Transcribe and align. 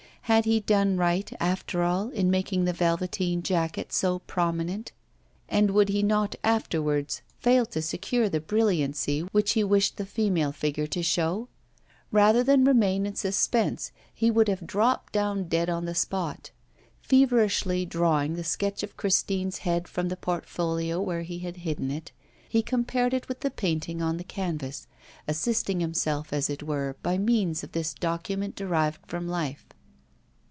Had 0.25 0.45
he 0.45 0.61
done 0.61 0.95
right, 0.95 1.29
after 1.41 1.83
all, 1.83 2.07
in 2.09 2.31
making 2.31 2.63
the 2.63 2.71
velveteen 2.71 3.43
jacket 3.43 3.91
so 3.91 4.19
prominent, 4.19 4.93
and 5.49 5.71
would 5.71 5.89
he 5.89 6.01
not 6.01 6.37
afterwards 6.41 7.21
fail 7.41 7.65
to 7.65 7.81
secure 7.81 8.29
the 8.29 8.39
brilliancy 8.39 9.21
which 9.33 9.53
he 9.53 9.63
wished 9.65 9.97
the 9.97 10.05
female 10.05 10.53
figure 10.53 10.87
to 10.87 11.03
show? 11.03 11.49
Rather 12.13 12.45
than 12.45 12.63
remain 12.63 13.05
in 13.05 13.13
suspense 13.15 13.91
he 14.13 14.31
would 14.31 14.47
have 14.47 14.65
dropped 14.65 15.11
down 15.11 15.49
dead 15.49 15.69
on 15.69 15.83
the 15.83 15.93
spot. 15.95 16.51
Feverishly 17.01 17.85
drawing 17.85 18.35
the 18.35 18.43
sketch 18.45 18.83
of 18.83 18.95
Christine's 18.95 19.57
head 19.57 19.85
from 19.89 20.07
the 20.07 20.15
portfolio 20.15 21.01
where 21.01 21.23
he 21.23 21.39
had 21.39 21.57
hidden 21.57 21.91
it, 21.91 22.13
he 22.47 22.61
compared 22.61 23.13
it 23.13 23.27
with 23.27 23.41
the 23.41 23.51
painting 23.51 24.01
on 24.01 24.15
the 24.15 24.23
canvas, 24.23 24.87
assisting 25.27 25.81
himself, 25.81 26.31
as 26.31 26.49
it 26.49 26.63
were, 26.63 26.95
by 27.03 27.17
means 27.17 27.65
of 27.65 27.73
this 27.73 27.93
document 27.93 28.55
derived 28.55 29.01
from 29.09 29.27
life. 29.27 29.65